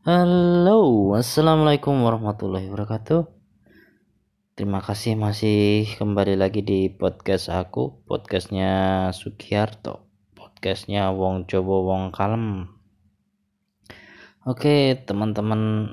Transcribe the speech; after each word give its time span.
Halo, 0.00 1.12
assalamualaikum 1.12 1.92
warahmatullahi 1.92 2.72
wabarakatuh. 2.72 3.28
Terima 4.56 4.80
kasih 4.80 5.12
masih 5.12 5.92
kembali 6.00 6.40
lagi 6.40 6.64
di 6.64 6.88
podcast 6.88 7.52
aku, 7.52 8.00
podcastnya 8.08 9.12
Sugiharto, 9.12 10.08
podcastnya 10.32 11.12
Wong 11.12 11.44
Jowo 11.44 11.84
Wong 11.84 12.16
Kalem. 12.16 12.72
Oke, 14.48 14.96
teman-teman 15.04 15.92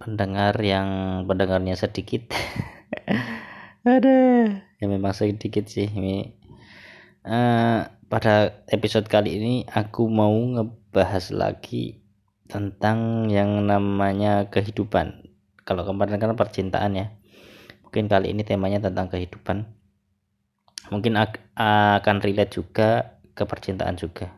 pendengar 0.00 0.56
yang 0.64 0.88
pendengarnya 1.28 1.76
sedikit, 1.76 2.32
ada 3.84 4.16
ya 4.80 4.86
memang 4.88 5.12
sedikit 5.12 5.68
sih 5.68 5.92
ini. 5.92 6.40
Uh, 7.20 7.84
pada 8.08 8.64
episode 8.72 9.12
kali 9.12 9.36
ini 9.36 9.54
aku 9.68 10.08
mau 10.08 10.32
ngebahas 10.32 11.36
lagi 11.36 11.99
tentang 12.50 13.30
yang 13.30 13.62
namanya 13.64 14.50
kehidupan. 14.50 15.30
Kalau 15.62 15.86
kemarin 15.86 16.18
kan 16.18 16.34
percintaan 16.34 16.98
ya. 16.98 17.06
Mungkin 17.86 18.10
kali 18.10 18.34
ini 18.34 18.42
temanya 18.42 18.82
tentang 18.82 19.06
kehidupan. 19.06 19.70
Mungkin 20.90 21.14
akan 21.54 22.16
relate 22.18 22.58
juga 22.58 23.22
ke 23.38 23.46
percintaan 23.46 23.94
juga. 23.94 24.34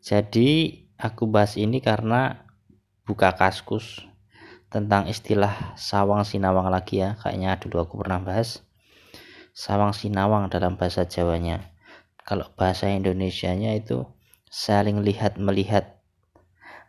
Jadi 0.00 0.80
aku 0.96 1.28
bahas 1.28 1.60
ini 1.60 1.84
karena 1.84 2.48
buka 3.04 3.36
kaskus 3.36 4.00
tentang 4.72 5.04
istilah 5.06 5.76
sawang 5.76 6.24
sinawang 6.24 6.72
lagi 6.72 7.04
ya. 7.04 7.20
Kayaknya 7.20 7.60
dulu 7.60 7.84
aku 7.84 7.94
pernah 8.00 8.24
bahas. 8.24 8.64
Sawang 9.52 9.92
sinawang 9.92 10.48
dalam 10.48 10.80
bahasa 10.80 11.04
Jawanya. 11.04 11.68
Kalau 12.24 12.48
bahasa 12.56 12.88
Indonesianya 12.88 13.76
itu 13.76 14.08
saling 14.48 15.04
lihat 15.04 15.36
melihat 15.36 15.93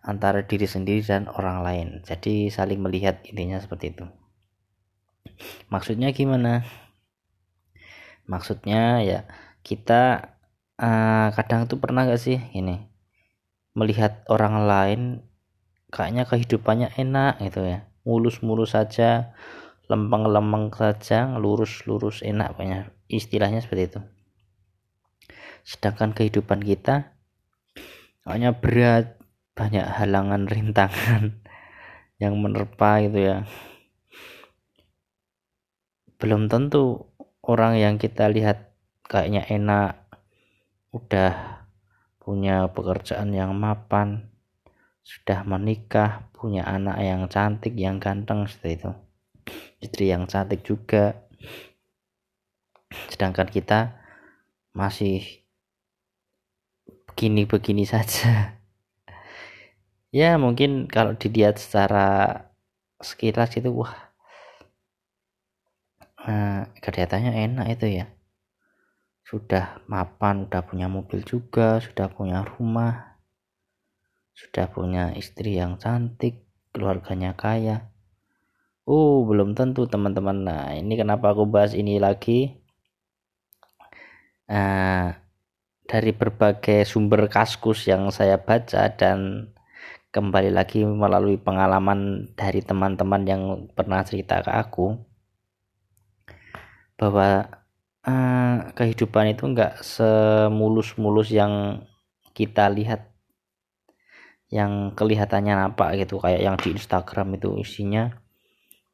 antara 0.05 0.45
diri 0.45 0.69
sendiri 0.69 1.01
dan 1.01 1.25
orang 1.25 1.65
lain. 1.65 1.87
Jadi 2.05 2.53
saling 2.53 2.77
melihat 2.77 3.25
intinya 3.25 3.57
seperti 3.57 3.97
itu. 3.97 4.05
Maksudnya 5.73 6.13
gimana? 6.13 6.61
Maksudnya 8.29 9.01
ya 9.01 9.19
kita 9.65 10.33
uh, 10.77 11.29
kadang 11.33 11.65
tuh 11.65 11.81
pernah 11.81 12.05
gak 12.05 12.21
sih 12.21 12.37
ini 12.53 12.85
melihat 13.75 14.23
orang 14.31 14.63
lain 14.63 15.01
kayaknya 15.91 16.23
kehidupannya 16.29 16.93
enak 16.95 17.41
gitu 17.41 17.65
ya. 17.65 17.89
Mulus-mulus 18.05 18.77
saja 18.77 19.33
lempeng-lempeng 19.89 20.69
saja 20.73 21.33
lurus-lurus 21.35 22.21
enak 22.21 22.53
banyak. 22.53 22.93
Istilahnya 23.09 23.65
seperti 23.65 23.83
itu. 23.89 23.99
Sedangkan 25.65 26.13
kehidupan 26.13 26.61
kita 26.61 27.17
hanya 28.25 28.53
berat 28.53 29.17
banyak 29.55 29.87
halangan 29.87 30.45
rintangan 30.51 31.39
yang 32.19 32.35
menerpa 32.35 33.01
gitu 33.07 33.19
ya. 33.23 33.37
Belum 36.19 36.51
tentu 36.51 37.11
orang 37.43 37.79
yang 37.79 37.95
kita 37.95 38.27
lihat 38.27 38.75
kayaknya 39.07 39.47
enak 39.47 40.05
udah 40.91 41.63
punya 42.19 42.67
pekerjaan 42.71 43.35
yang 43.35 43.55
mapan 43.55 44.31
sudah 45.05 45.45
menikah 45.45 46.25
punya 46.33 46.65
anak 46.65 46.97
yang 46.97 47.29
cantik 47.29 47.77
yang 47.77 48.01
ganteng 48.01 48.49
seperti 48.49 48.81
itu. 48.81 48.91
Istri 49.85 50.05
yang 50.09 50.25
cantik 50.25 50.65
juga. 50.65 51.29
Sedangkan 53.11 53.45
kita 53.45 54.01
masih 54.73 55.45
begini-begini 57.05 57.85
saja 57.85 58.54
ya 60.15 60.39
mungkin 60.39 60.87
kalau 60.87 61.11
dilihat 61.19 61.59
secara 61.59 62.39
sekilas 63.03 63.51
itu 63.59 63.67
wah 63.67 63.91
nah, 66.23 66.71
kelihatannya 66.79 67.35
enak 67.51 67.67
itu 67.75 67.87
ya. 67.99 68.05
Sudah 69.25 69.83
mapan 69.91 70.47
udah 70.47 70.63
punya 70.63 70.87
mobil 70.87 71.19
juga 71.27 71.83
sudah 71.83 72.07
punya 72.07 72.47
rumah 72.47 73.19
sudah 74.35 74.67
punya 74.67 75.15
istri 75.15 75.55
yang 75.59 75.79
cantik 75.79 76.47
keluarganya 76.75 77.35
kaya. 77.35 77.91
Oh 78.83 79.23
belum 79.23 79.55
tentu 79.55 79.87
teman-teman. 79.87 80.43
Nah 80.45 80.75
ini 80.75 80.93
kenapa 80.99 81.31
aku 81.31 81.47
bahas 81.47 81.71
ini 81.71 81.97
lagi? 81.97 82.53
Nah, 84.45 85.17
dari 85.89 86.11
berbagai 86.13 86.85
sumber 86.85 87.25
kaskus 87.31 87.89
yang 87.89 88.13
saya 88.13 88.37
baca 88.37 88.93
dan 88.93 89.49
kembali 90.15 90.55
lagi 90.55 90.87
melalui 90.87 91.35
pengalaman 91.35 92.31
dari 92.39 92.63
teman-teman 92.63 93.27
yang 93.27 93.43
pernah 93.75 93.99
cerita 94.07 94.39
ke 94.39 94.47
aku 94.47 94.95
bahwa 96.95 97.51
uh, 98.07 98.71
kehidupan 98.71 99.35
itu 99.35 99.43
enggak 99.43 99.83
semulus-mulus 99.83 101.35
yang 101.35 101.83
kita 102.31 102.71
lihat 102.71 103.11
yang 104.47 104.95
kelihatannya 104.95 105.51
nampak 105.51 105.99
gitu. 105.99 106.23
Kayak 106.23 106.41
yang 106.47 106.55
di 106.63 106.71
Instagram 106.79 107.35
itu 107.35 107.59
isinya 107.59 108.15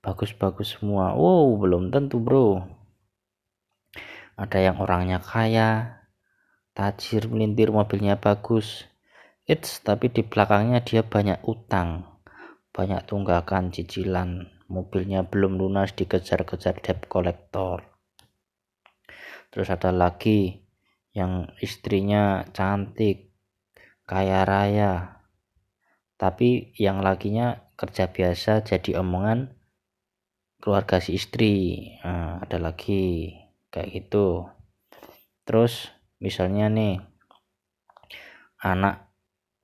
bagus-bagus 0.01 0.81
semua. 0.81 1.13
Wow 1.13 1.61
belum 1.61 1.93
tentu 1.93 2.17
bro. 2.17 2.65
Ada 4.41 4.73
yang 4.73 4.81
orangnya 4.81 5.21
kaya 5.21 6.01
tajir 6.73 7.29
melintir 7.29 7.69
mobilnya 7.69 8.17
bagus 8.17 8.89
It's 9.49 9.81
tapi 9.81 10.13
di 10.13 10.21
belakangnya 10.21 10.85
dia 10.85 11.01
banyak 11.01 11.41
utang, 11.49 12.05
banyak 12.69 13.01
tunggakan 13.09 13.73
cicilan, 13.73 14.47
mobilnya 14.69 15.25
belum 15.25 15.57
lunas 15.57 15.97
dikejar-kejar 15.97 16.79
debt 16.79 17.09
collector. 17.09 17.81
Terus 19.51 19.67
ada 19.67 19.89
lagi 19.91 20.61
yang 21.11 21.51
istrinya 21.59 22.47
cantik, 22.55 23.35
kaya 24.07 24.47
raya, 24.47 25.25
tapi 26.15 26.71
yang 26.79 27.01
lakinya 27.01 27.65
kerja 27.75 28.13
biasa 28.13 28.61
jadi 28.63 29.01
omongan 29.01 29.57
keluarga 30.61 31.01
si 31.01 31.17
istri. 31.17 31.89
Nah, 32.05 32.45
ada 32.45 32.61
lagi 32.61 33.33
kayak 33.73 33.89
gitu. 33.89 34.47
Terus 35.43 35.89
misalnya 36.21 36.69
nih 36.69 37.01
anak 38.61 39.10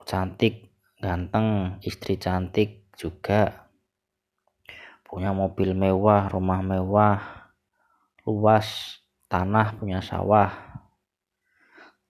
cantik 0.08 0.72
ganteng 0.96 1.76
istri 1.84 2.16
cantik 2.16 2.88
juga. 2.96 3.68
Punya 5.04 5.36
mobil 5.36 5.76
mewah 5.76 6.32
rumah 6.32 6.64
mewah 6.64 7.20
luas 8.24 8.98
tanah 9.28 9.76
punya 9.76 10.00
sawah. 10.00 10.48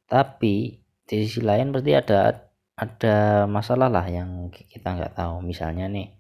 Tapi 0.07 0.79
di 0.79 1.15
sisi 1.27 1.43
lain 1.43 1.75
berarti 1.75 1.93
ada 1.99 2.19
ada 2.79 3.17
masalah 3.51 3.91
lah 3.91 4.07
yang 4.07 4.55
kita 4.55 4.95
nggak 4.95 5.19
tahu. 5.19 5.43
Misalnya 5.43 5.91
nih 5.91 6.15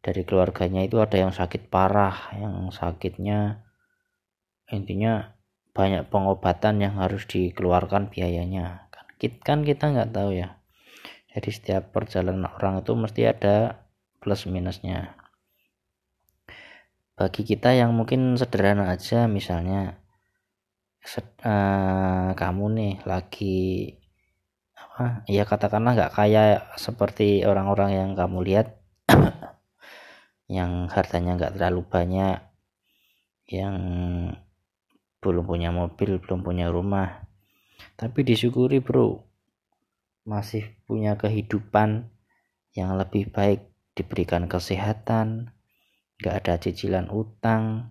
dari 0.00 0.24
keluarganya 0.24 0.80
itu 0.80 0.96
ada 1.04 1.20
yang 1.20 1.36
sakit 1.36 1.68
parah 1.68 2.32
yang 2.40 2.72
sakitnya 2.72 3.60
intinya 4.72 5.36
banyak 5.76 6.08
pengobatan 6.08 6.80
yang 6.80 6.96
harus 6.96 7.28
dikeluarkan 7.28 8.08
biayanya. 8.08 8.88
Kan, 8.88 9.06
kan 9.44 9.58
kita 9.60 9.92
nggak 9.92 10.16
tahu 10.16 10.32
ya 10.40 10.59
jadi 11.30 11.50
setiap 11.54 11.94
perjalanan 11.94 12.50
orang 12.50 12.82
itu 12.82 12.90
mesti 12.98 13.22
ada 13.30 13.86
plus 14.18 14.50
minusnya. 14.50 15.14
Bagi 17.14 17.46
kita 17.46 17.70
yang 17.70 17.94
mungkin 17.94 18.34
sederhana 18.34 18.90
aja 18.90 19.30
misalnya 19.30 20.02
sed, 21.00 21.24
uh, 21.46 22.34
kamu 22.34 22.64
nih 22.74 22.94
lagi 23.06 23.58
apa 24.74 25.22
ya 25.30 25.46
katakanlah 25.46 25.96
nggak 25.96 26.14
kaya 26.16 26.66
seperti 26.74 27.46
orang-orang 27.46 27.90
yang 27.94 28.10
kamu 28.18 28.38
lihat 28.42 28.80
yang 30.56 30.90
hartanya 30.90 31.38
nggak 31.38 31.54
terlalu 31.56 31.86
banyak 31.86 32.40
yang 33.46 33.76
belum 35.20 35.44
punya 35.46 35.70
mobil 35.70 36.18
belum 36.18 36.42
punya 36.42 36.66
rumah. 36.72 37.22
Tapi 37.94 38.24
disyukuri 38.26 38.80
bro 38.82 39.29
masih 40.30 40.78
punya 40.86 41.18
kehidupan 41.18 42.06
yang 42.78 42.94
lebih 42.94 43.34
baik 43.34 43.66
diberikan 43.98 44.46
kesehatan 44.46 45.50
nggak 46.22 46.46
ada 46.46 46.54
cicilan 46.62 47.10
utang 47.10 47.90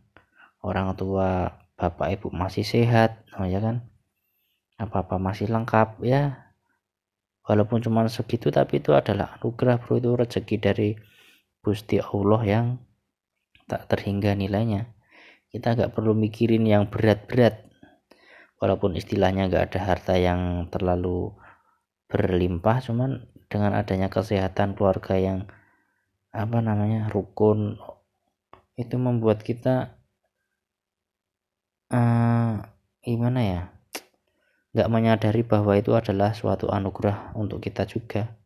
orang 0.63 0.95
tua 0.95 1.59
bapak 1.75 2.15
ibu 2.15 2.31
masih 2.31 2.63
sehat 2.63 3.27
oh 3.39 3.47
ya 3.47 3.63
kan? 3.63 3.87
Apa-apa 4.79 5.19
masih 5.19 5.51
lengkap 5.51 6.03
ya. 6.03 6.51
Walaupun 7.47 7.81
cuma 7.83 8.05
segitu 8.07 8.51
tapi 8.51 8.79
itu 8.79 8.95
adalah 8.95 9.39
anugerah 9.39 9.79
bro. 9.81 9.99
Itu 9.99 10.15
rezeki 10.15 10.55
dari 10.59 10.89
Gusti 11.59 11.99
Allah 11.99 12.41
yang 12.45 12.65
tak 13.67 13.91
terhingga 13.91 14.35
nilainya. 14.35 14.91
Kita 15.49 15.75
nggak 15.75 15.91
perlu 15.97 16.15
mikirin 16.15 16.63
yang 16.63 16.87
berat-berat. 16.87 17.67
Walaupun 18.59 18.95
istilahnya 18.95 19.47
nggak 19.49 19.73
ada 19.73 19.79
harta 19.81 20.15
yang 20.19 20.67
terlalu 20.71 21.33
berlimpah 22.09 22.81
cuman 22.81 23.29
dengan 23.47 23.77
adanya 23.77 24.09
kesehatan 24.09 24.73
keluarga 24.73 25.15
yang 25.15 25.45
apa 26.29 26.61
namanya 26.61 27.09
rukun 27.09 27.77
itu 28.77 28.95
membuat 28.97 29.41
kita 29.45 29.97
uh, 31.93 32.61
gimana 33.01 33.39
ya 33.41 33.61
nggak 34.69 34.89
menyadari 34.93 35.41
bahwa 35.41 35.73
itu 35.73 35.97
adalah 35.97 36.37
suatu 36.37 36.69
anugerah 36.69 37.33
untuk 37.33 37.57
kita 37.57 37.89
juga. 37.89 38.37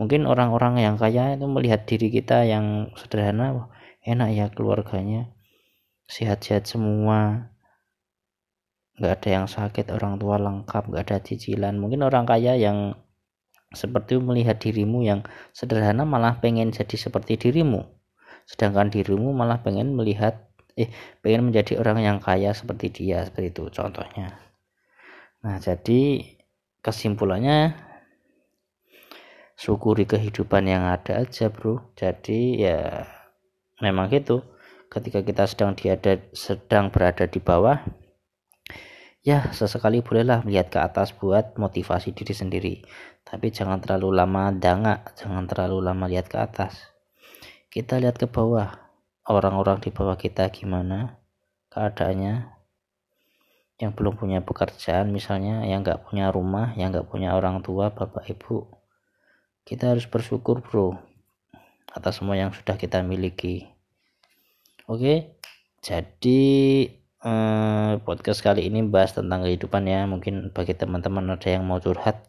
Mungkin 0.00 0.26
orang-orang 0.26 0.82
yang 0.82 0.96
kaya 0.98 1.38
itu 1.38 1.46
melihat 1.46 1.86
diri 1.86 2.10
kita 2.10 2.48
yang 2.48 2.90
sederhana 2.98 3.70
enak 4.02 4.28
ya 4.32 4.46
keluarganya 4.50 5.30
sehat-sehat 6.10 6.66
semua 6.66 7.52
nggak 9.00 9.12
ada 9.16 9.28
yang 9.32 9.46
sakit 9.48 9.88
orang 9.96 10.20
tua 10.20 10.36
lengkap 10.36 10.92
nggak 10.92 11.02
ada 11.08 11.16
cicilan. 11.24 11.80
Mungkin 11.80 12.04
orang 12.04 12.28
kaya 12.28 12.60
yang 12.60 12.92
seperti 13.72 14.20
melihat 14.20 14.60
dirimu 14.60 15.00
yang 15.00 15.24
sederhana 15.56 16.04
malah 16.04 16.36
pengen 16.44 16.68
jadi 16.68 16.96
seperti 17.00 17.40
dirimu. 17.40 17.88
Sedangkan 18.44 18.92
dirimu 18.92 19.32
malah 19.32 19.64
pengen 19.64 19.96
melihat 19.96 20.52
eh 20.76 20.92
pengen 21.24 21.48
menjadi 21.48 21.80
orang 21.80 22.04
yang 22.04 22.18
kaya 22.20 22.52
seperti 22.52 22.92
dia 22.92 23.24
seperti 23.24 23.56
itu 23.56 23.72
contohnya. 23.72 24.36
Nah 25.40 25.56
jadi 25.56 26.20
kesimpulannya 26.84 27.72
syukuri 29.56 30.04
kehidupan 30.04 30.68
yang 30.68 30.84
ada 30.84 31.24
aja 31.24 31.48
bro. 31.48 31.88
Jadi 31.96 32.68
ya 32.68 33.08
memang 33.80 34.12
gitu. 34.12 34.44
Ketika 34.90 35.22
kita 35.22 35.46
sedang 35.46 35.78
diada 35.78 36.18
sedang 36.34 36.90
berada 36.90 37.22
di 37.30 37.38
bawah 37.38 37.78
ya 39.20 39.52
sesekali 39.52 40.00
bolehlah 40.00 40.40
melihat 40.44 40.72
ke 40.72 40.78
atas 40.80 41.12
buat 41.12 41.56
motivasi 41.60 42.16
diri 42.16 42.34
sendiri. 42.34 42.74
Tapi 43.24 43.52
jangan 43.52 43.78
terlalu 43.78 44.16
lama 44.16 44.48
danga 44.50 45.04
jangan 45.16 45.44
terlalu 45.44 45.84
lama 45.84 46.08
lihat 46.08 46.26
ke 46.26 46.40
atas. 46.40 46.90
Kita 47.70 48.00
lihat 48.00 48.18
ke 48.18 48.26
bawah. 48.26 48.90
Orang-orang 49.30 49.78
di 49.78 49.94
bawah 49.94 50.18
kita 50.18 50.50
gimana? 50.50 51.20
Keadaannya? 51.70 52.58
Yang 53.78 53.92
belum 53.94 54.18
punya 54.18 54.42
pekerjaan 54.42 55.14
misalnya 55.14 55.62
yang 55.64 55.86
nggak 55.86 56.04
punya 56.10 56.28
rumah 56.34 56.74
yang 56.74 56.90
nggak 56.90 57.08
punya 57.08 57.36
orang 57.36 57.62
tua 57.62 57.94
bapak 57.94 58.26
ibu. 58.32 58.66
Kita 59.62 59.94
harus 59.94 60.08
bersyukur 60.10 60.64
bro 60.64 60.98
atas 61.90 62.18
semua 62.18 62.38
yang 62.38 62.50
sudah 62.50 62.74
kita 62.74 63.02
miliki. 63.06 63.70
Oke? 64.90 65.38
Jadi 65.80 66.84
eh, 67.24 67.92
podcast 68.00 68.40
kali 68.40 68.68
ini 68.68 68.84
bahas 68.86 69.12
tentang 69.12 69.44
kehidupan 69.44 69.84
ya. 69.88 70.04
Mungkin 70.08 70.52
bagi 70.56 70.72
teman-teman 70.76 71.36
ada 71.36 71.48
yang 71.48 71.64
mau 71.64 71.80
curhat 71.80 72.24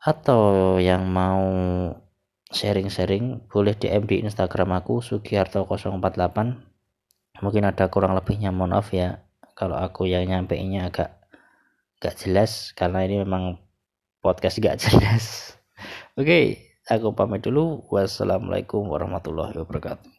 atau 0.00 0.76
yang 0.78 1.02
mau 1.08 1.42
sharing-sharing 2.54 3.50
boleh 3.50 3.74
DM 3.74 4.06
di 4.06 4.16
Instagram 4.22 4.78
aku 4.78 5.02
Sugiharto048. 5.02 6.38
Mungkin 7.42 7.62
ada 7.68 7.84
kurang 7.92 8.16
lebihnya 8.16 8.54
mohon 8.54 8.72
maaf 8.72 8.94
ya. 8.94 9.20
Kalau 9.56 9.76
aku 9.76 10.08
yang 10.08 10.28
nyampeinnya 10.28 10.88
agak 10.92 11.16
gak 12.00 12.16
jelas 12.20 12.76
karena 12.76 13.08
ini 13.08 13.24
memang 13.24 13.60
podcast 14.20 14.60
gak 14.60 14.80
jelas. 14.84 15.56
Oke 16.16 16.24
okay, 16.24 16.44
aku 16.88 17.12
pamit 17.12 17.44
dulu. 17.44 17.84
Wassalamualaikum 17.92 18.88
warahmatullahi 18.88 19.56
wabarakatuh 19.56 20.15